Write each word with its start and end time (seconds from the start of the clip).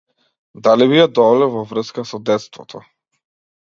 Дали 0.67 0.87
би 0.93 0.97
ја 1.01 1.05
довеле 1.21 1.51
во 1.59 1.63
врска 1.75 2.09
со 2.15 2.25
детството? 2.35 2.87